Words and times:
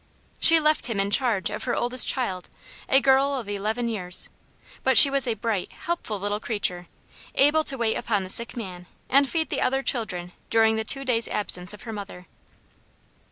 She 0.39 0.59
left 0.59 0.87
him 0.87 0.99
in 0.99 1.11
charge 1.11 1.51
of 1.51 1.65
her 1.65 1.75
oldest 1.75 2.07
child, 2.07 2.49
a 2.89 2.99
girl 2.99 3.35
of 3.35 3.47
eleven 3.47 3.87
years, 3.87 4.29
but 4.83 4.97
she 4.97 5.11
was 5.11 5.27
a 5.27 5.35
bright, 5.35 5.71
helpful 5.73 6.19
little 6.19 6.39
creature, 6.39 6.87
able 7.35 7.63
to 7.65 7.77
wait 7.77 7.93
upon 7.93 8.23
the 8.23 8.29
sick 8.29 8.57
man 8.57 8.87
and 9.09 9.29
feed 9.29 9.51
the 9.51 9.61
other 9.61 9.83
children 9.83 10.31
during 10.49 10.75
the 10.75 10.83
two 10.83 11.05
days' 11.05 11.27
absence 11.27 11.71
of 11.71 11.83
her 11.83 11.93
mother. 11.93 12.25